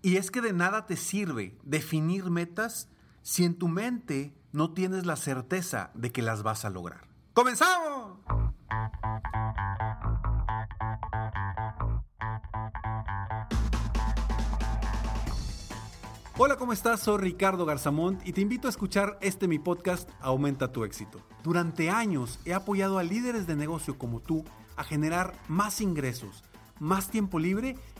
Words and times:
Y 0.00 0.16
es 0.16 0.30
que 0.30 0.40
de 0.40 0.52
nada 0.52 0.86
te 0.86 0.96
sirve 0.96 1.58
definir 1.64 2.30
metas 2.30 2.88
si 3.22 3.44
en 3.44 3.58
tu 3.58 3.66
mente 3.66 4.32
no 4.52 4.72
tienes 4.72 5.06
la 5.06 5.16
certeza 5.16 5.90
de 5.94 6.12
que 6.12 6.22
las 6.22 6.44
vas 6.44 6.64
a 6.64 6.70
lograr. 6.70 7.08
¡Comenzamos! 7.32 8.18
Hola, 16.40 16.56
¿cómo 16.56 16.72
estás? 16.72 17.00
Soy 17.00 17.18
Ricardo 17.18 17.66
Garzamont 17.66 18.24
y 18.24 18.32
te 18.32 18.40
invito 18.40 18.68
a 18.68 18.70
escuchar 18.70 19.18
este 19.20 19.48
mi 19.48 19.58
podcast 19.58 20.08
Aumenta 20.20 20.70
tu 20.70 20.84
éxito. 20.84 21.20
Durante 21.42 21.90
años 21.90 22.38
he 22.44 22.54
apoyado 22.54 22.98
a 22.98 23.02
líderes 23.02 23.48
de 23.48 23.56
negocio 23.56 23.98
como 23.98 24.20
tú 24.20 24.44
a 24.76 24.84
generar 24.84 25.34
más 25.48 25.80
ingresos, 25.80 26.44
más 26.78 27.10
tiempo 27.10 27.40
libre 27.40 27.76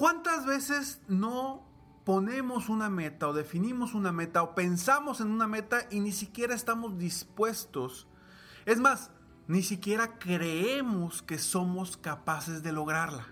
¿Cuántas 0.00 0.46
veces 0.46 0.98
no 1.08 1.62
ponemos 2.06 2.70
una 2.70 2.88
meta 2.88 3.28
o 3.28 3.34
definimos 3.34 3.92
una 3.92 4.12
meta 4.12 4.42
o 4.42 4.54
pensamos 4.54 5.20
en 5.20 5.30
una 5.30 5.46
meta 5.46 5.86
y 5.90 6.00
ni 6.00 6.10
siquiera 6.10 6.54
estamos 6.54 6.96
dispuestos? 6.96 8.08
Es 8.64 8.80
más, 8.80 9.10
ni 9.46 9.62
siquiera 9.62 10.18
creemos 10.18 11.20
que 11.20 11.36
somos 11.36 11.98
capaces 11.98 12.62
de 12.62 12.72
lograrla. 12.72 13.26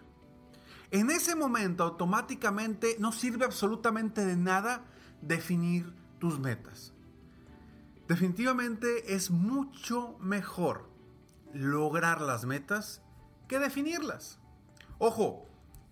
En 0.90 1.10
ese 1.10 1.34
momento 1.34 1.84
automáticamente 1.84 2.96
no 2.98 3.12
sirve 3.12 3.46
absolutamente 3.46 4.26
de 4.26 4.36
nada 4.36 4.84
definir 5.22 5.94
tus 6.18 6.38
metas. 6.38 6.92
Definitivamente 8.08 9.14
es 9.14 9.30
mucho 9.30 10.18
mejor 10.20 10.90
lograr 11.54 12.20
las 12.20 12.44
metas 12.44 13.00
que 13.48 13.58
definirlas. 13.58 14.38
Ojo, 14.98 15.47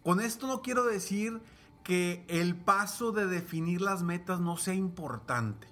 con 0.07 0.21
esto 0.21 0.47
no 0.47 0.63
quiero 0.63 0.85
decir 0.85 1.43
que 1.83 2.25
el 2.29 2.55
paso 2.55 3.11
de 3.11 3.27
definir 3.27 3.81
las 3.81 4.05
metas 4.05 4.39
no 4.39 4.57
sea 4.57 4.75
importante. 4.75 5.67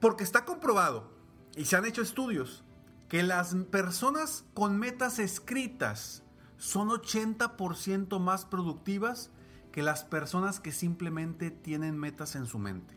Porque 0.00 0.24
está 0.24 0.46
comprobado 0.46 1.12
y 1.54 1.66
se 1.66 1.76
han 1.76 1.84
hecho 1.84 2.00
estudios 2.00 2.64
que 3.10 3.22
las 3.22 3.54
personas 3.70 4.46
con 4.54 4.78
metas 4.78 5.18
escritas 5.18 6.22
son 6.56 6.88
80% 6.88 8.18
más 8.18 8.46
productivas 8.46 9.30
que 9.70 9.82
las 9.82 10.02
personas 10.02 10.60
que 10.60 10.72
simplemente 10.72 11.50
tienen 11.50 11.98
metas 11.98 12.36
en 12.36 12.46
su 12.46 12.58
mente. 12.58 12.96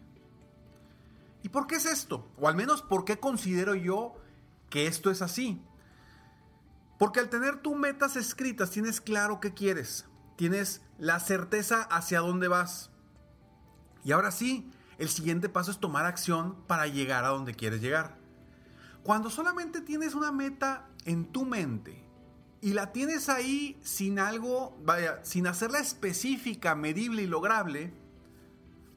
¿Y 1.44 1.50
por 1.50 1.68
qué 1.68 1.76
es 1.76 1.86
esto? 1.86 2.32
O 2.40 2.48
al 2.48 2.56
menos, 2.56 2.82
¿por 2.82 3.04
qué 3.04 3.20
considero 3.20 3.76
yo 3.76 4.16
que 4.70 4.88
esto 4.88 5.12
es 5.12 5.22
así? 5.22 5.62
Porque 6.98 7.20
al 7.20 7.30
tener 7.30 7.58
tus 7.58 7.76
metas 7.76 8.16
escritas 8.16 8.72
tienes 8.72 9.02
claro 9.02 9.40
qué 9.40 9.54
quieres, 9.54 10.06
tienes 10.38 10.82
la 10.98 11.20
certeza 11.20 11.84
hacia 11.84 12.22
dónde 12.22 12.48
vas. 12.48 12.90
Y 14.04 14.12
ahora 14.12 14.32
sí, 14.32 14.72
el 14.98 15.10
siguiente 15.10 15.50
paso 15.50 15.72
es 15.72 15.80
tomar 15.80 16.06
acción 16.06 16.56
para 16.68 16.88
llegar 16.88 17.26
a 17.26 17.30
donde 17.30 17.54
quieres 17.54 17.82
llegar. 17.82 18.18
Cuando 19.04 19.30
solamente 19.30 19.82
tienes 19.82 20.16
una 20.16 20.32
meta 20.32 20.88
en 21.04 21.26
tu 21.26 21.46
mente 21.46 22.04
y 22.62 22.74
la 22.74 22.92
tienes 22.92 23.30
ahí 23.30 23.78
sin 23.84 24.18
algo, 24.18 24.78
vaya, 24.84 25.24
sin 25.24 25.48
hacerla 25.48 25.80
específica, 25.80 26.76
medible 26.76 27.22
y 27.22 27.28
lograble, 27.28 27.94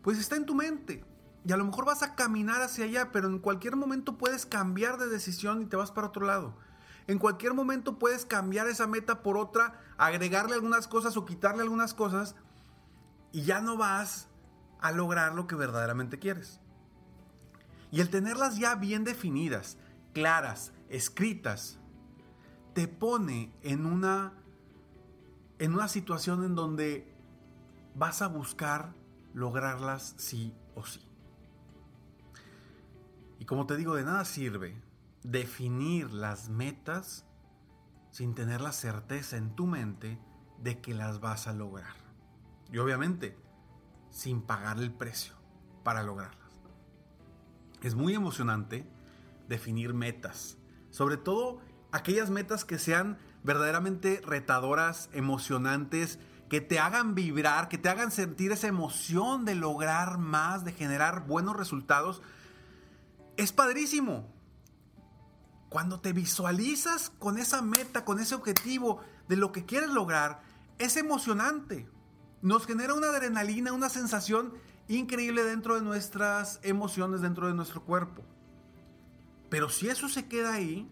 pues 0.03 0.19
está 0.19 0.37
en 0.37 0.47
tu 0.47 0.55
mente. 0.55 1.05
Y 1.45 1.53
a 1.53 1.57
lo 1.57 1.65
mejor 1.65 1.85
vas 1.85 2.03
a 2.03 2.15
caminar 2.15 2.63
hacia 2.63 2.85
allá, 2.85 3.11
pero 3.13 3.29
en 3.29 3.39
cualquier 3.39 3.77
momento 3.77 4.19
puedes 4.19 4.47
cambiar 4.47 4.99
de 4.99 5.09
decisión 5.09 5.63
y 5.63 5.67
te 5.67 5.77
vas 5.77 5.91
para 5.91 6.07
otro 6.07 6.27
lado. 6.27 6.55
En 7.09 7.19
cualquier 7.19 7.55
momento 7.55 7.99
puedes 7.99 8.27
cambiar 8.27 8.69
esa 8.69 8.87
meta 8.87 9.23
por 9.23 9.39
otra, 9.39 9.81
agregarle 9.97 10.55
algunas 10.55 10.87
cosas 10.87 11.17
o 11.17 11.25
quitarle 11.25 11.63
algunas 11.63 11.95
cosas 11.95 12.37
y 13.33 13.43
ya 13.43 13.63
no 13.63 13.79
vas 13.79 14.29
a 14.79 14.93
lograr 14.93 15.35
lo 15.35 15.47
que 15.47 15.57
verdaderamente 15.57 16.19
quieres. 16.19 16.61
Y 17.91 18.03
el 18.03 18.11
tenerlas 18.11 18.59
ya 18.59 18.75
bien 18.75 19.05
definidas, 19.05 19.79
claras, 20.13 20.73
escritas, 20.91 21.79
te 22.75 22.87
pone 22.87 23.55
en 23.63 23.87
una 23.87 24.35
en 25.59 25.75
una 25.75 25.89
situación 25.89 26.45
en 26.45 26.55
donde 26.55 27.13
vas 27.95 28.21
a 28.21 28.29
buscar 28.29 28.93
lograrlas 29.33 30.15
sí 30.19 30.55
o 30.75 30.85
sí. 30.85 31.01
Y 33.41 33.47
como 33.47 33.67
te 33.67 33.77
digo, 33.77 33.95
de 33.95 34.05
nada 34.05 34.25
sirve 34.27 34.88
definir 35.31 36.11
las 36.11 36.49
metas 36.49 37.27
sin 38.11 38.35
tener 38.35 38.63
la 38.63 38.73
certeza 38.73 39.37
en 39.37 39.55
tu 39.55 39.67
mente 39.67 40.19
de 40.59 40.81
que 40.81 40.95
las 40.95 41.21
vas 41.21 41.47
a 41.47 41.53
lograr. 41.53 41.95
Y 42.73 42.79
obviamente, 42.79 43.37
sin 44.11 44.41
pagar 44.41 44.79
el 44.79 44.91
precio 44.91 45.35
para 45.85 46.03
lograrlas. 46.03 46.61
Es 47.83 47.95
muy 47.95 48.15
emocionante 48.15 48.89
definir 49.49 49.93
metas, 49.93 50.57
sobre 50.91 51.19
todo 51.19 51.61
aquellas 51.93 52.31
metas 52.31 52.65
que 52.65 52.79
sean 52.79 53.19
verdaderamente 53.45 54.23
retadoras, 54.25 55.11
emocionantes, 55.13 56.19
que 56.49 56.63
te 56.63 56.79
hagan 56.79 57.15
vibrar, 57.15 57.69
que 57.69 57.77
te 57.77 57.91
hagan 57.91 58.11
sentir 58.11 58.53
esa 58.53 58.67
emoción 58.67 59.45
de 59.45 59.55
lograr 59.55 60.17
más, 60.17 60.65
de 60.65 60.73
generar 60.73 61.27
buenos 61.27 61.55
resultados. 61.55 62.23
Es 63.37 63.53
padrísimo. 63.53 64.38
Cuando 65.69 66.01
te 66.01 66.13
visualizas 66.13 67.11
con 67.19 67.39
esa 67.39 67.63
meta, 67.63 68.05
con 68.05 68.21
ese 68.21 68.35
objetivo 68.35 69.01
de 69.29 69.37
lo 69.37 69.53
que 69.53 69.65
quieres 69.67 69.91
lograr, 69.91 70.41
es 70.79 70.97
emocionante. 70.97 71.89
Nos 72.41 72.67
genera 72.67 72.95
una 72.95 73.09
adrenalina, 73.09 73.73
una 73.73 73.89
sensación 73.89 74.55
increíble 74.89 75.45
dentro 75.45 75.75
de 75.75 75.83
nuestras 75.83 76.61
emociones, 76.63 77.21
dentro 77.21 77.49
de 77.49 77.55
nuestro 77.55 77.85
cuerpo. 77.85 78.25
Pero 79.51 79.69
si 79.69 79.89
eso 79.89 80.09
se 80.09 80.27
queda 80.27 80.55
ahí, 80.55 80.91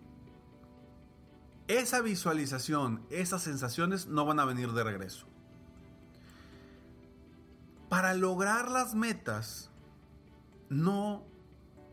esa 1.68 2.00
visualización, 2.00 3.04
esas 3.10 3.42
sensaciones 3.42 4.06
no 4.06 4.24
van 4.24 4.40
a 4.40 4.44
venir 4.44 4.72
de 4.72 4.84
regreso. 4.84 5.26
Para 7.88 8.14
lograr 8.14 8.70
las 8.70 8.94
metas, 8.94 9.70
no, 10.68 11.24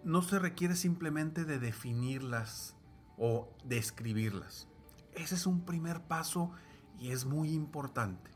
no 0.04 0.22
se 0.22 0.40
requiere 0.40 0.76
simplemente 0.76 1.46
de 1.46 1.60
definirlas 1.60 2.76
o 3.18 3.50
de 3.64 3.78
escribirlas. 3.78 4.68
Ese 5.14 5.36
es 5.36 5.46
un 5.46 5.66
primer 5.66 6.02
paso 6.02 6.52
y 7.00 7.12
es 7.12 7.26
muy 7.26 7.52
importante. 7.52 8.32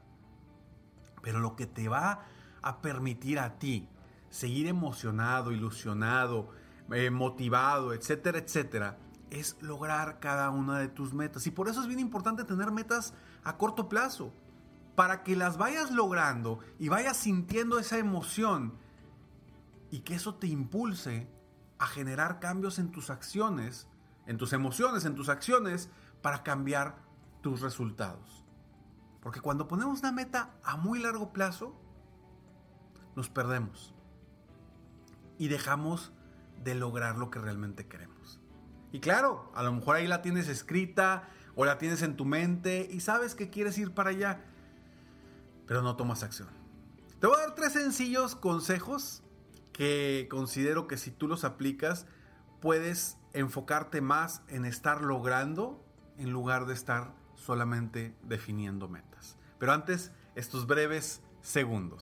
Pero 1.22 1.40
lo 1.40 1.56
que 1.56 1.66
te 1.66 1.90
va 1.90 2.26
a 2.62 2.82
permitir 2.82 3.40
a 3.40 3.58
ti 3.58 3.90
seguir 4.30 4.68
emocionado, 4.68 5.52
ilusionado, 5.52 6.50
eh, 6.92 7.10
motivado, 7.10 7.94
etcétera, 7.94 8.40
etcétera, 8.40 8.98
es 9.30 9.58
lograr 9.62 10.20
cada 10.20 10.50
una 10.50 10.80
de 10.80 10.88
tus 10.88 11.14
metas. 11.14 11.48
Y 11.48 11.52
por 11.52 11.68
eso 11.68 11.82
es 11.82 11.88
bien 11.88 12.00
importante 12.00 12.44
tener 12.44 12.72
metas 12.72 13.14
a 13.44 13.58
corto 13.58 13.90
plazo, 13.90 14.34
para 14.96 15.22
que 15.22 15.36
las 15.36 15.58
vayas 15.58 15.92
logrando 15.92 16.60
y 16.80 16.90
vayas 16.90 17.18
sintiendo 17.18 17.78
esa 17.78 18.00
emoción 18.00 18.74
y 19.92 20.00
que 20.00 20.16
eso 20.16 20.36
te 20.36 20.48
impulse 20.48 21.28
a 21.80 21.88
generar 21.88 22.40
cambios 22.40 22.80
en 22.80 22.92
tus 22.92 23.10
acciones, 23.10 23.88
en 24.26 24.38
tus 24.38 24.54
emociones, 24.54 25.06
en 25.06 25.16
tus 25.16 25.30
acciones, 25.30 25.90
para 26.22 26.44
cambiar 26.44 26.98
tus 27.42 27.62
resultados. 27.62 28.44
Porque 29.22 29.42
cuando 29.42 29.68
ponemos 29.68 30.00
una 30.00 30.12
meta 30.12 30.54
a 30.64 30.78
muy 30.78 31.00
largo 31.00 31.34
plazo, 31.34 31.76
nos 33.16 33.30
perdemos 33.30 33.94
y 35.38 35.48
dejamos 35.48 36.12
de 36.64 36.76
lograr 36.76 37.18
lo 37.18 37.30
que 37.30 37.40
realmente 37.40 37.88
queremos. 37.88 38.40
Y 38.92 39.00
claro, 39.00 39.52
a 39.56 39.64
lo 39.64 39.74
mejor 39.74 39.96
ahí 39.96 40.08
la 40.08 40.22
tienes 40.22 40.48
escrita 40.48 41.30
o 41.56 41.66
la 41.66 41.78
tienes 41.78 42.02
en 42.02 42.16
tu 42.16 42.26
mente 42.26 42.88
y 42.90 43.00
sabes 43.00 43.36
que 43.36 43.50
quieres 43.50 43.78
ir 43.78 43.94
para 43.94 44.12
allá, 44.12 44.46
pero 45.66 45.82
no 45.82 45.96
tomas 45.96 46.24
acción. 46.24 46.50
Te 47.20 47.28
voy 47.28 47.36
a 47.38 47.48
dar 47.48 47.56
tres 47.56 47.74
sencillos 47.74 48.36
consejos 48.36 49.24
que 49.78 50.28
considero 50.30 50.88
que 50.88 50.98
si 50.98 51.12
tú 51.12 51.28
los 51.28 51.44
aplicas 51.44 52.08
puedes 52.60 53.18
enfocarte 53.34 54.02
más 54.02 54.42
en 54.48 54.66
estar 54.66 55.04
logrando 55.04 55.86
en 56.18 56.32
lugar 56.32 56.66
de 56.66 56.74
estar 56.74 57.14
solamente 57.36 58.16
definiendo 58.24 58.90
metas. 58.90 59.38
Pero 59.60 59.74
antes, 59.74 60.12
estos 60.36 60.66
breves 60.66 61.22
segundos. 61.42 62.02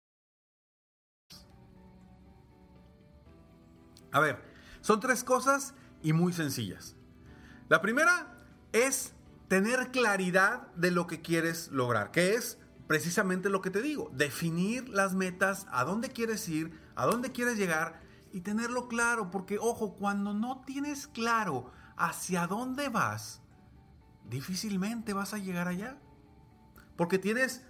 A 4.11 4.19
ver, 4.19 4.43
son 4.81 4.99
tres 4.99 5.23
cosas 5.23 5.73
y 6.01 6.13
muy 6.13 6.33
sencillas. 6.33 6.95
La 7.69 7.81
primera 7.81 8.35
es 8.73 9.13
tener 9.47 9.91
claridad 9.91 10.67
de 10.75 10.91
lo 10.91 11.07
que 11.07 11.21
quieres 11.21 11.69
lograr, 11.69 12.11
que 12.11 12.35
es 12.35 12.57
precisamente 12.87 13.49
lo 13.49 13.61
que 13.61 13.69
te 13.69 13.81
digo, 13.81 14.09
definir 14.13 14.89
las 14.89 15.13
metas, 15.13 15.65
a 15.71 15.85
dónde 15.85 16.09
quieres 16.09 16.47
ir, 16.49 16.77
a 16.95 17.05
dónde 17.05 17.31
quieres 17.31 17.57
llegar 17.57 18.01
y 18.33 18.41
tenerlo 18.41 18.87
claro, 18.87 19.31
porque 19.31 19.57
ojo, 19.59 19.95
cuando 19.95 20.33
no 20.33 20.61
tienes 20.65 21.07
claro 21.07 21.71
hacia 21.95 22.47
dónde 22.47 22.89
vas, 22.89 23.41
difícilmente 24.29 25.13
vas 25.13 25.33
a 25.33 25.37
llegar 25.37 25.67
allá. 25.67 25.97
Porque 26.97 27.17
tienes 27.17 27.63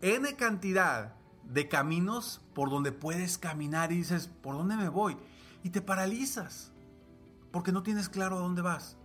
N 0.00 0.36
cantidad 0.36 1.15
de 1.52 1.68
caminos 1.68 2.40
por 2.54 2.70
donde 2.70 2.92
puedes 2.92 3.38
caminar 3.38 3.92
y 3.92 3.96
dices, 3.96 4.28
¿por 4.42 4.56
dónde 4.56 4.76
me 4.76 4.88
voy? 4.88 5.16
Y 5.62 5.70
te 5.70 5.80
paralizas 5.80 6.72
porque 7.50 7.72
no 7.72 7.82
tienes 7.82 8.08
claro 8.08 8.36
a 8.36 8.40
dónde 8.40 8.62
vas. 8.62 8.96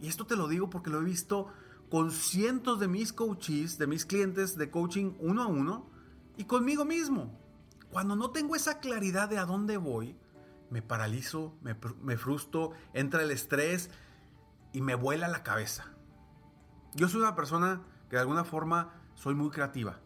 Y 0.00 0.08
esto 0.08 0.26
te 0.26 0.36
lo 0.36 0.48
digo 0.48 0.70
porque 0.70 0.90
lo 0.90 1.00
he 1.00 1.04
visto 1.04 1.48
con 1.90 2.10
cientos 2.10 2.78
de 2.80 2.88
mis 2.88 3.12
coaches, 3.12 3.78
de 3.78 3.86
mis 3.86 4.06
clientes 4.06 4.56
de 4.56 4.70
coaching 4.70 5.12
uno 5.18 5.42
a 5.42 5.46
uno 5.46 5.90
y 6.36 6.44
conmigo 6.44 6.84
mismo. 6.84 7.38
Cuando 7.90 8.14
no 8.14 8.30
tengo 8.30 8.54
esa 8.54 8.78
claridad 8.78 9.28
de 9.28 9.38
a 9.38 9.46
dónde 9.46 9.76
voy, 9.76 10.16
me 10.70 10.82
paralizo, 10.82 11.54
me, 11.62 11.76
me 12.00 12.16
frustro, 12.16 12.72
entra 12.92 13.22
el 13.22 13.32
estrés 13.32 13.90
y 14.72 14.80
me 14.80 14.94
vuela 14.94 15.26
la 15.26 15.42
cabeza. 15.42 15.86
Yo 16.94 17.08
soy 17.08 17.20
una 17.20 17.34
persona 17.34 17.82
que 18.08 18.16
de 18.16 18.22
alguna 18.22 18.44
forma 18.44 18.94
soy 19.14 19.34
muy 19.34 19.50
creativa 19.50 20.00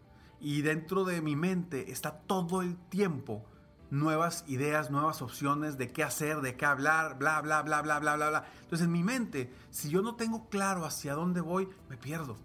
y 0.44 0.60
dentro 0.60 1.04
de 1.04 1.22
mi 1.22 1.36
mente 1.36 1.90
está 1.90 2.20
todo 2.20 2.60
el 2.60 2.76
tiempo 2.76 3.46
nuevas 3.88 4.44
ideas, 4.46 4.90
nuevas 4.90 5.22
opciones 5.22 5.78
de 5.78 5.90
qué 5.90 6.04
hacer, 6.04 6.42
de 6.42 6.54
qué 6.54 6.66
hablar, 6.66 7.16
bla, 7.16 7.40
bla, 7.40 7.62
bla, 7.62 7.80
bla, 7.80 7.98
bla, 7.98 8.16
bla, 8.16 8.28
bla. 8.28 8.44
Entonces 8.60 8.84
en 8.84 8.92
mi 8.92 9.02
mente, 9.02 9.50
si 9.70 9.88
yo 9.88 10.02
no 10.02 10.16
tengo 10.16 10.50
claro 10.50 10.84
hacia 10.84 11.14
dónde 11.14 11.40
voy, 11.40 11.70
me 11.88 11.96
pierdo. 11.96 12.36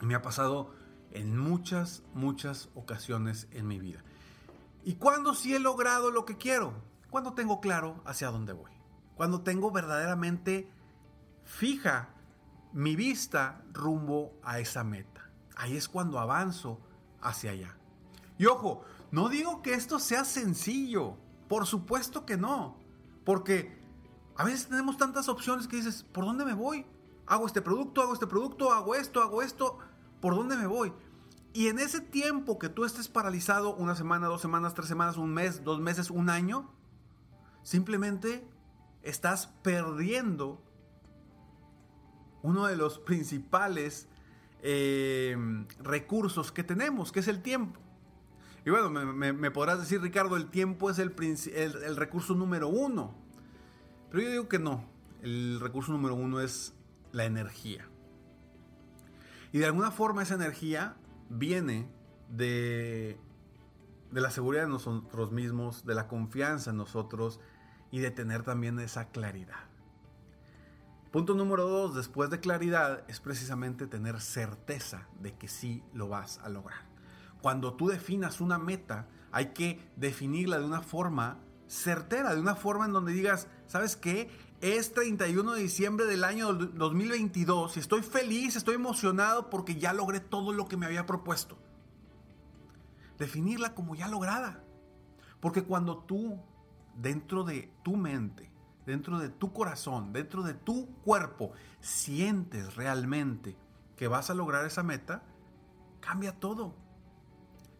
Me 0.00 0.14
ha 0.14 0.22
pasado 0.22 0.72
en 1.10 1.36
muchas, 1.36 2.04
muchas 2.14 2.68
ocasiones 2.76 3.48
en 3.50 3.66
mi 3.66 3.80
vida. 3.80 4.04
¿Y 4.84 4.94
cuándo 4.94 5.34
sí 5.34 5.52
he 5.52 5.58
logrado 5.58 6.12
lo 6.12 6.24
que 6.24 6.36
quiero? 6.36 6.72
Cuando 7.10 7.32
tengo 7.32 7.60
claro 7.60 8.00
hacia 8.04 8.30
dónde 8.30 8.52
voy. 8.52 8.70
Cuando 9.16 9.40
tengo 9.40 9.72
verdaderamente 9.72 10.70
fija 11.42 12.10
mi 12.72 12.94
vista 12.94 13.64
rumbo 13.72 14.38
a 14.44 14.60
esa 14.60 14.84
meta. 14.84 15.29
Ahí 15.60 15.76
es 15.76 15.88
cuando 15.88 16.18
avanzo 16.18 16.80
hacia 17.20 17.50
allá. 17.50 17.76
Y 18.38 18.46
ojo, 18.46 18.82
no 19.10 19.28
digo 19.28 19.60
que 19.60 19.74
esto 19.74 19.98
sea 19.98 20.24
sencillo. 20.24 21.18
Por 21.48 21.66
supuesto 21.66 22.24
que 22.24 22.38
no. 22.38 22.78
Porque 23.26 23.78
a 24.36 24.44
veces 24.44 24.68
tenemos 24.68 24.96
tantas 24.96 25.28
opciones 25.28 25.68
que 25.68 25.76
dices, 25.76 26.02
¿por 26.02 26.24
dónde 26.24 26.46
me 26.46 26.54
voy? 26.54 26.86
Hago 27.26 27.46
este 27.46 27.60
producto, 27.60 28.00
hago 28.00 28.14
este 28.14 28.26
producto, 28.26 28.72
hago 28.72 28.94
esto, 28.94 29.20
hago 29.20 29.42
esto. 29.42 29.76
¿Por 30.22 30.34
dónde 30.34 30.56
me 30.56 30.66
voy? 30.66 30.94
Y 31.52 31.66
en 31.66 31.78
ese 31.78 32.00
tiempo 32.00 32.58
que 32.58 32.70
tú 32.70 32.86
estés 32.86 33.08
paralizado, 33.08 33.74
una 33.76 33.94
semana, 33.94 34.28
dos 34.28 34.40
semanas, 34.40 34.72
tres 34.72 34.88
semanas, 34.88 35.18
un 35.18 35.34
mes, 35.34 35.62
dos 35.62 35.78
meses, 35.78 36.08
un 36.08 36.30
año, 36.30 36.70
simplemente 37.62 38.48
estás 39.02 39.48
perdiendo 39.62 40.64
uno 42.42 42.64
de 42.64 42.76
los 42.76 42.98
principales 42.98 44.08
eh, 44.62 45.36
recursos 45.82 46.52
que 46.52 46.64
tenemos, 46.64 47.12
que 47.12 47.20
es 47.20 47.28
el 47.28 47.42
tiempo. 47.42 47.80
Y 48.64 48.70
bueno, 48.70 48.90
me, 48.90 49.50
podrás 49.50 49.78
decir, 49.78 50.02
Ricardo, 50.02 50.36
el 50.36 50.50
tiempo 50.50 50.90
es 50.90 50.98
el, 50.98 51.14
el, 51.54 51.96
recurso 51.96 52.34
número 52.34 52.68
uno. 52.68 53.14
Pero 54.10 54.22
yo 54.22 54.30
digo 54.30 54.48
que 54.48 54.58
no. 54.58 54.84
El 55.22 55.60
recurso 55.60 55.92
número 55.92 56.14
uno 56.14 56.40
es 56.40 56.74
la 57.12 57.24
energía. 57.24 57.88
Y 59.52 59.58
de 59.58 59.66
alguna 59.66 59.90
forma 59.90 60.22
esa 60.22 60.34
energía 60.34 60.96
viene 61.30 61.88
de, 62.28 63.18
de 64.10 64.20
la 64.20 64.30
seguridad 64.30 64.64
de 64.64 64.68
nosotros 64.68 65.32
mismos, 65.32 65.86
de 65.86 65.94
la 65.94 66.06
confianza 66.06 66.70
en 66.70 66.76
nosotros 66.76 67.40
y 67.90 68.00
de 68.00 68.10
tener 68.10 68.42
también 68.42 68.78
esa 68.78 69.08
claridad. 69.08 69.69
Punto 71.10 71.34
número 71.34 71.68
dos, 71.68 71.96
después 71.96 72.30
de 72.30 72.38
claridad, 72.38 73.02
es 73.08 73.18
precisamente 73.18 73.88
tener 73.88 74.20
certeza 74.20 75.08
de 75.18 75.34
que 75.36 75.48
sí 75.48 75.82
lo 75.92 76.08
vas 76.08 76.38
a 76.38 76.48
lograr. 76.48 76.82
Cuando 77.42 77.74
tú 77.74 77.88
definas 77.88 78.40
una 78.40 78.58
meta, 78.58 79.08
hay 79.32 79.46
que 79.46 79.90
definirla 79.96 80.60
de 80.60 80.66
una 80.66 80.82
forma 80.82 81.38
certera, 81.66 82.32
de 82.32 82.40
una 82.40 82.54
forma 82.54 82.84
en 82.84 82.92
donde 82.92 83.12
digas, 83.12 83.48
¿sabes 83.66 83.96
qué? 83.96 84.30
Es 84.60 84.92
31 84.92 85.52
de 85.52 85.62
diciembre 85.62 86.06
del 86.06 86.22
año 86.22 86.52
2022 86.52 87.76
y 87.76 87.80
estoy 87.80 88.02
feliz, 88.02 88.54
estoy 88.54 88.76
emocionado 88.76 89.50
porque 89.50 89.76
ya 89.76 89.92
logré 89.92 90.20
todo 90.20 90.52
lo 90.52 90.68
que 90.68 90.76
me 90.76 90.86
había 90.86 91.06
propuesto. 91.06 91.58
Definirla 93.18 93.74
como 93.74 93.96
ya 93.96 94.06
lograda. 94.06 94.62
Porque 95.40 95.64
cuando 95.64 95.98
tú, 95.98 96.38
dentro 96.94 97.42
de 97.42 97.72
tu 97.82 97.96
mente, 97.96 98.49
dentro 98.90 99.18
de 99.18 99.28
tu 99.28 99.52
corazón, 99.52 100.12
dentro 100.12 100.42
de 100.42 100.54
tu 100.54 100.94
cuerpo, 101.02 101.52
sientes 101.80 102.74
realmente 102.74 103.56
que 103.96 104.08
vas 104.08 104.30
a 104.30 104.34
lograr 104.34 104.66
esa 104.66 104.82
meta, 104.82 105.22
cambia 106.00 106.38
todo. 106.38 106.74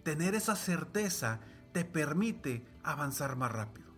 Tener 0.04 0.34
esa 0.34 0.54
certeza 0.54 1.40
te 1.72 1.84
permite 1.84 2.64
avanzar 2.82 3.36
más 3.36 3.50
rápido. 3.50 3.90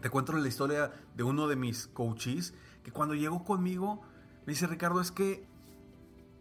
Te 0.00 0.10
cuento 0.10 0.32
la 0.32 0.48
historia 0.48 0.92
de 1.14 1.22
uno 1.22 1.48
de 1.48 1.56
mis 1.56 1.86
coaches 1.86 2.54
que 2.82 2.92
cuando 2.92 3.14
llegó 3.14 3.44
conmigo 3.44 4.02
me 4.46 4.52
dice, 4.52 4.66
Ricardo, 4.66 5.00
es 5.00 5.12
que 5.12 5.46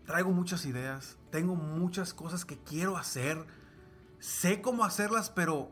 traigo 0.06 0.32
muchas 0.32 0.66
ideas, 0.66 1.18
tengo 1.32 1.56
muchas 1.56 2.14
cosas 2.14 2.44
que 2.46 2.58
quiero 2.58 2.98
hacer, 2.98 3.46
sé 4.20 4.62
cómo 4.62 4.84
hacerlas, 4.84 5.30
pero 5.30 5.72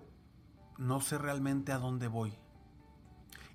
no 0.77 1.01
sé 1.01 1.17
realmente 1.17 1.71
a 1.71 1.77
dónde 1.77 2.07
voy. 2.07 2.37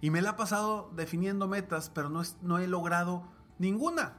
Y 0.01 0.11
me 0.11 0.23
la 0.23 0.31
ha 0.31 0.37
pasado 0.37 0.91
definiendo 0.95 1.47
metas, 1.47 1.91
pero 1.91 2.09
no, 2.09 2.23
no 2.43 2.59
he 2.59 2.67
logrado 2.67 3.25
ninguna. 3.59 4.17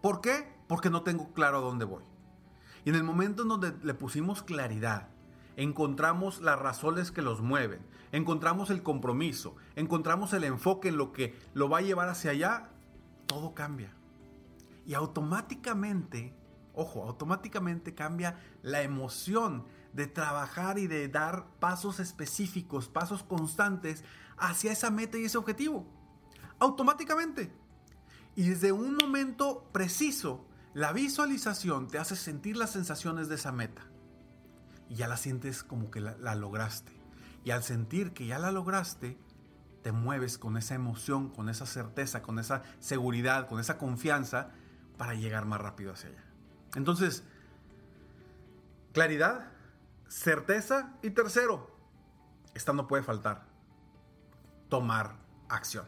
¿Por 0.00 0.20
qué? 0.20 0.52
Porque 0.68 0.90
no 0.90 1.02
tengo 1.02 1.32
claro 1.32 1.58
a 1.58 1.62
dónde 1.62 1.84
voy. 1.84 2.04
Y 2.84 2.90
en 2.90 2.96
el 2.96 3.04
momento 3.04 3.42
en 3.42 3.48
donde 3.48 3.74
le 3.82 3.94
pusimos 3.94 4.42
claridad, 4.42 5.08
encontramos 5.56 6.40
las 6.40 6.58
razones 6.58 7.10
que 7.10 7.22
los 7.22 7.42
mueven, 7.42 7.80
encontramos 8.12 8.70
el 8.70 8.82
compromiso, 8.82 9.56
encontramos 9.76 10.32
el 10.32 10.44
enfoque 10.44 10.88
en 10.88 10.96
lo 10.96 11.12
que 11.12 11.38
lo 11.52 11.68
va 11.68 11.78
a 11.78 11.82
llevar 11.82 12.08
hacia 12.08 12.30
allá, 12.30 12.70
todo 13.26 13.54
cambia. 13.54 13.92
Y 14.86 14.94
automáticamente, 14.94 16.34
ojo, 16.74 17.04
automáticamente 17.04 17.94
cambia 17.94 18.40
la 18.62 18.82
emoción 18.82 19.64
de 19.92 20.06
trabajar 20.06 20.78
y 20.78 20.86
de 20.86 21.08
dar 21.08 21.46
pasos 21.58 22.00
específicos, 22.00 22.88
pasos 22.88 23.22
constantes 23.22 24.04
hacia 24.40 24.72
esa 24.72 24.90
meta 24.90 25.18
y 25.18 25.24
ese 25.24 25.38
objetivo. 25.38 25.86
Automáticamente. 26.58 27.52
Y 28.34 28.48
desde 28.48 28.72
un 28.72 28.96
momento 28.96 29.68
preciso, 29.72 30.46
la 30.74 30.92
visualización 30.92 31.88
te 31.88 31.98
hace 31.98 32.16
sentir 32.16 32.56
las 32.56 32.70
sensaciones 32.70 33.28
de 33.28 33.34
esa 33.36 33.52
meta. 33.52 33.82
Y 34.88 34.96
ya 34.96 35.08
la 35.08 35.16
sientes 35.16 35.62
como 35.62 35.90
que 35.90 36.00
la, 36.00 36.34
lograste. 36.34 36.92
Y 37.44 37.50
al 37.50 37.62
sentir 37.62 38.12
que 38.12 38.26
ya 38.26 38.38
la 38.38 38.50
lograste, 38.50 39.18
te 39.82 39.92
mueves 39.92 40.38
con 40.38 40.56
esa 40.56 40.74
emoción, 40.74 41.30
con 41.30 41.48
esa 41.48 41.66
certeza, 41.66 42.22
con 42.22 42.38
esa 42.38 42.62
seguridad, 42.80 43.48
con 43.48 43.60
esa 43.60 43.78
confianza 43.78 44.50
para 44.98 45.14
llegar 45.14 45.46
más 45.46 45.60
rápido 45.60 45.92
hacia 45.92 46.10
allá. 46.10 46.24
Entonces, 46.74 47.24
claridad, 48.92 49.50
certeza 50.08 50.92
y 51.02 51.10
tercero, 51.10 51.74
esta 52.54 52.72
no 52.72 52.86
puede 52.86 53.02
faltar, 53.02 53.49
tomar 54.70 55.16
acción. 55.50 55.84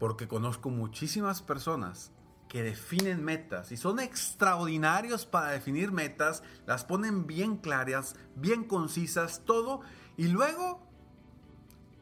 Porque 0.00 0.26
conozco 0.26 0.70
muchísimas 0.70 1.42
personas 1.42 2.10
que 2.48 2.62
definen 2.62 3.22
metas 3.22 3.70
y 3.70 3.76
son 3.76 4.00
extraordinarios 4.00 5.26
para 5.26 5.50
definir 5.50 5.92
metas, 5.92 6.42
las 6.66 6.84
ponen 6.84 7.26
bien 7.26 7.58
claras, 7.58 8.16
bien 8.34 8.64
concisas, 8.64 9.42
todo, 9.44 9.82
y 10.16 10.28
luego 10.28 10.82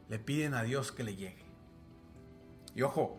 le 0.09 0.19
piden 0.19 0.55
a 0.55 0.63
Dios 0.63 0.93
que 0.93 1.05
le 1.05 1.17
llegue. 1.17 1.45
Y 2.75 2.83
ojo, 2.83 3.19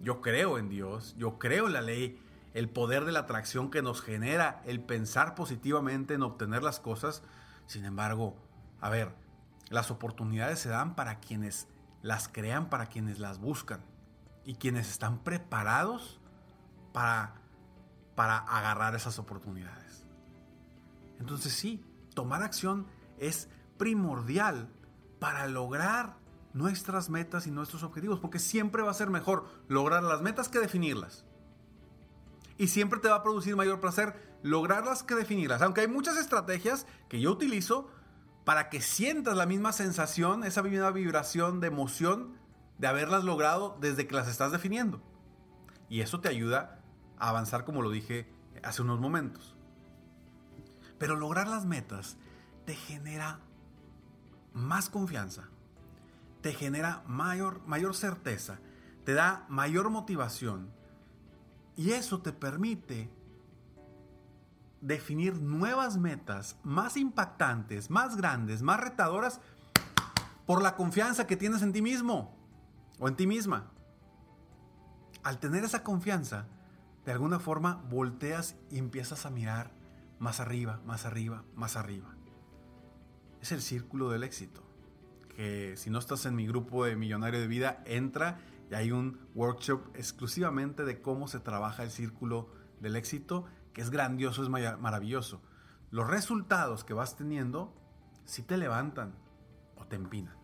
yo 0.00 0.20
creo 0.20 0.58
en 0.58 0.68
Dios, 0.68 1.14
yo 1.18 1.38
creo 1.38 1.66
en 1.66 1.72
la 1.72 1.80
ley, 1.80 2.20
el 2.54 2.68
poder 2.68 3.04
de 3.04 3.12
la 3.12 3.20
atracción 3.20 3.70
que 3.70 3.82
nos 3.82 4.02
genera 4.02 4.62
el 4.66 4.80
pensar 4.80 5.34
positivamente 5.34 6.14
en 6.14 6.22
obtener 6.22 6.62
las 6.62 6.80
cosas. 6.80 7.22
Sin 7.66 7.84
embargo, 7.84 8.36
a 8.80 8.90
ver, 8.90 9.14
las 9.72 9.90
oportunidades 9.90 10.58
se 10.58 10.68
dan 10.68 10.94
para 10.94 11.18
quienes 11.18 11.66
las 12.02 12.28
crean, 12.28 12.68
para 12.68 12.86
quienes 12.86 13.18
las 13.18 13.38
buscan 13.38 13.80
y 14.44 14.56
quienes 14.56 14.90
están 14.90 15.18
preparados 15.24 16.20
para, 16.92 17.34
para 18.14 18.36
agarrar 18.36 18.94
esas 18.94 19.18
oportunidades. 19.18 20.06
Entonces 21.18 21.54
sí, 21.54 21.82
tomar 22.14 22.42
acción 22.42 22.86
es 23.18 23.48
primordial 23.78 24.68
para 25.18 25.46
lograr 25.46 26.16
nuestras 26.52 27.08
metas 27.08 27.46
y 27.46 27.50
nuestros 27.50 27.82
objetivos, 27.82 28.20
porque 28.20 28.38
siempre 28.38 28.82
va 28.82 28.90
a 28.90 28.94
ser 28.94 29.08
mejor 29.08 29.46
lograr 29.68 30.02
las 30.02 30.20
metas 30.20 30.50
que 30.50 30.58
definirlas. 30.58 31.24
Y 32.58 32.68
siempre 32.68 33.00
te 33.00 33.08
va 33.08 33.16
a 33.16 33.22
producir 33.22 33.56
mayor 33.56 33.80
placer 33.80 34.36
lograrlas 34.42 35.02
que 35.02 35.14
definirlas, 35.14 35.62
aunque 35.62 35.80
hay 35.80 35.88
muchas 35.88 36.18
estrategias 36.18 36.86
que 37.08 37.20
yo 37.20 37.30
utilizo 37.30 37.88
para 38.44 38.68
que 38.68 38.80
sientas 38.80 39.36
la 39.36 39.46
misma 39.46 39.72
sensación, 39.72 40.44
esa 40.44 40.62
misma 40.62 40.90
vibración 40.90 41.60
de 41.60 41.68
emoción 41.68 42.34
de 42.78 42.88
haberlas 42.88 43.24
logrado 43.24 43.76
desde 43.80 44.06
que 44.06 44.14
las 44.14 44.28
estás 44.28 44.52
definiendo. 44.52 45.00
Y 45.88 46.00
eso 46.00 46.20
te 46.20 46.28
ayuda 46.28 46.80
a 47.18 47.28
avanzar 47.28 47.64
como 47.64 47.82
lo 47.82 47.90
dije 47.90 48.28
hace 48.62 48.82
unos 48.82 49.00
momentos. 49.00 49.56
Pero 50.98 51.16
lograr 51.16 51.48
las 51.48 51.64
metas 51.64 52.16
te 52.64 52.74
genera 52.74 53.40
más 54.52 54.88
confianza, 54.88 55.48
te 56.40 56.52
genera 56.52 57.02
mayor, 57.06 57.60
mayor 57.66 57.94
certeza, 57.94 58.58
te 59.04 59.14
da 59.14 59.46
mayor 59.48 59.90
motivación 59.90 60.70
y 61.76 61.92
eso 61.92 62.20
te 62.20 62.32
permite 62.32 63.10
definir 64.82 65.40
nuevas 65.40 65.96
metas 65.96 66.58
más 66.64 66.96
impactantes, 66.96 67.88
más 67.88 68.16
grandes, 68.16 68.62
más 68.62 68.80
retadoras 68.80 69.40
por 70.44 70.60
la 70.60 70.74
confianza 70.76 71.26
que 71.26 71.36
tienes 71.36 71.62
en 71.62 71.72
ti 71.72 71.80
mismo 71.80 72.36
o 72.98 73.08
en 73.08 73.16
ti 73.16 73.26
misma. 73.26 73.70
Al 75.22 75.38
tener 75.38 75.64
esa 75.64 75.84
confianza, 75.84 76.48
de 77.06 77.12
alguna 77.12 77.38
forma 77.38 77.82
volteas 77.88 78.56
y 78.70 78.78
empiezas 78.78 79.24
a 79.24 79.30
mirar 79.30 79.70
más 80.18 80.40
arriba, 80.40 80.80
más 80.84 81.06
arriba, 81.06 81.44
más 81.54 81.76
arriba. 81.76 82.14
Es 83.40 83.52
el 83.52 83.62
círculo 83.62 84.10
del 84.10 84.24
éxito. 84.24 84.62
Que 85.36 85.76
si 85.76 85.90
no 85.90 85.98
estás 86.00 86.26
en 86.26 86.34
mi 86.34 86.46
grupo 86.46 86.84
de 86.84 86.96
Millonario 86.96 87.40
de 87.40 87.46
Vida, 87.46 87.82
entra 87.86 88.38
y 88.70 88.74
hay 88.74 88.90
un 88.90 89.18
workshop 89.34 89.80
exclusivamente 89.94 90.84
de 90.84 91.00
cómo 91.00 91.28
se 91.28 91.40
trabaja 91.40 91.84
el 91.84 91.90
círculo 91.90 92.48
del 92.80 92.96
éxito 92.96 93.46
que 93.72 93.80
es 93.80 93.90
grandioso, 93.90 94.42
es 94.42 94.48
maravilloso. 94.48 95.42
Los 95.90 96.08
resultados 96.08 96.84
que 96.84 96.94
vas 96.94 97.16
teniendo 97.16 97.74
si 98.24 98.42
te 98.42 98.56
levantan 98.56 99.14
o 99.76 99.86
te 99.86 99.96
empinan. 99.96 100.36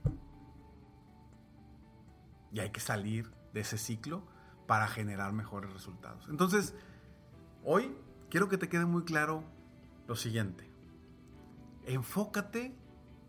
Y 2.52 2.60
hay 2.60 2.70
que 2.70 2.80
salir 2.80 3.30
de 3.52 3.60
ese 3.60 3.78
ciclo 3.78 4.22
para 4.66 4.86
generar 4.88 5.32
mejores 5.32 5.72
resultados. 5.72 6.26
Entonces, 6.28 6.74
hoy 7.64 7.96
quiero 8.30 8.48
que 8.48 8.58
te 8.58 8.68
quede 8.68 8.84
muy 8.84 9.04
claro 9.04 9.44
lo 10.06 10.16
siguiente. 10.16 10.70
Enfócate 11.84 12.74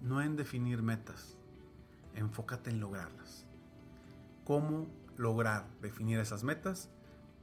no 0.02 0.22
en 0.22 0.36
definir 0.36 0.82
metas, 0.82 1.38
enfócate 2.14 2.70
en 2.70 2.80
lograrlas. 2.80 3.46
¿Cómo 4.46 4.88
lograr 5.18 5.68
definir 5.82 6.20
esas 6.20 6.44
metas? 6.44 6.90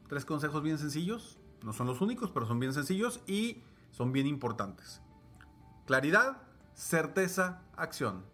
Tres 0.09 0.25
consejos 0.25 0.63
bien 0.63 0.79
sencillos. 0.79 1.39
No 1.63 1.73
son 1.73 1.87
los 1.87 2.01
únicos, 2.01 2.31
pero 2.31 2.47
son 2.47 2.61
bien 2.61 2.73
sencillos 2.73 3.21
y 3.27 3.63
son 3.91 4.13
bien 4.13 4.27
importantes. 4.27 5.01
Claridad, 5.87 6.43
certeza, 6.75 7.63
acción. 7.77 8.25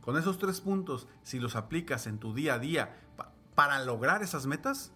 Con 0.00 0.16
esos 0.16 0.38
tres 0.38 0.60
puntos, 0.60 1.06
si 1.22 1.38
los 1.38 1.56
aplicas 1.56 2.06
en 2.06 2.18
tu 2.18 2.32
día 2.34 2.54
a 2.54 2.58
día 2.58 2.96
para 3.54 3.84
lograr 3.84 4.22
esas 4.22 4.46
metas, 4.46 4.92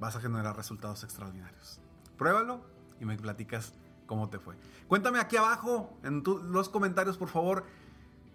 vas 0.00 0.16
a 0.16 0.20
generar 0.20 0.56
resultados 0.56 1.04
extraordinarios. 1.04 1.80
Pruébalo 2.16 2.64
y 3.00 3.04
me 3.04 3.16
platicas 3.16 3.74
cómo 4.06 4.30
te 4.30 4.38
fue. 4.38 4.56
Cuéntame 4.88 5.18
aquí 5.18 5.36
abajo 5.36 5.96
en 6.02 6.22
los 6.24 6.68
comentarios, 6.68 7.18
por 7.18 7.28
favor, 7.28 7.64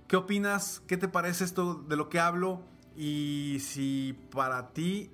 qué 0.07 0.15
opinas, 0.15 0.81
qué 0.87 0.97
te 0.97 1.07
parece 1.07 1.43
esto 1.43 1.75
de 1.75 1.95
lo 1.95 2.09
que 2.09 2.19
hablo 2.19 2.61
y 2.95 3.57
si 3.61 4.17
para 4.31 4.73
ti 4.73 5.11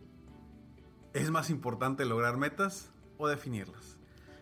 es 1.13 1.31
más 1.31 1.49
importante 1.49 2.05
lograr 2.05 2.37
metas 2.37 2.92
definirlas. 3.27 3.97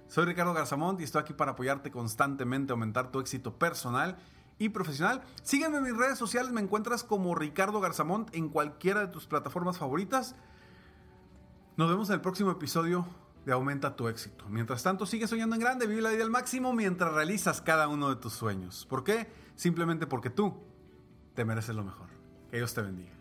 Soy 0.07 0.25
Ricardo 0.25 0.53
Garzamont 0.53 0.99
y 0.99 1.03
estoy 1.03 1.21
aquí 1.21 1.33
para 1.33 1.51
apoyarte 1.51 1.89
constantemente 1.89 2.71
a 2.71 2.73
aumentar 2.73 3.11
tu 3.11 3.19
éxito 3.19 3.57
personal 3.57 4.17
y 4.59 4.69
profesional. 4.69 5.21
Sígueme 5.41 5.77
en 5.77 5.83
mis 5.83 5.97
redes 5.97 6.17
sociales, 6.17 6.51
me 6.51 6.61
encuentras 6.61 7.03
como 7.03 7.33
Ricardo 7.33 7.79
Garzamont 7.79 8.33
en 8.35 8.49
cualquiera 8.49 8.99
de 8.99 9.07
tus 9.07 9.25
plataformas 9.25 9.77
favoritas. 9.77 10.35
Nos 11.77 11.89
vemos 11.89 12.09
en 12.09 12.15
el 12.15 12.21
próximo 12.21 12.51
episodio 12.51 13.07
de 13.45 13.53
Aumenta 13.53 13.95
tu 13.95 14.07
éxito. 14.07 14.45
Mientras 14.49 14.83
tanto, 14.83 15.05
sigue 15.05 15.27
soñando 15.27 15.55
en 15.55 15.61
grande, 15.61 15.87
vive 15.87 16.01
la 16.01 16.11
vida 16.11 16.23
al 16.23 16.29
máximo 16.29 16.73
mientras 16.73 17.13
realizas 17.13 17.61
cada 17.61 17.87
uno 17.87 18.09
de 18.09 18.17
tus 18.17 18.33
sueños. 18.33 18.85
¿Por 18.89 19.03
qué? 19.03 19.31
Simplemente 19.55 20.07
porque 20.07 20.29
tú 20.29 20.61
te 21.33 21.45
mereces 21.45 21.75
lo 21.75 21.83
mejor. 21.83 22.09
Que 22.49 22.57
Dios 22.57 22.73
te 22.73 22.81
bendiga. 22.81 23.20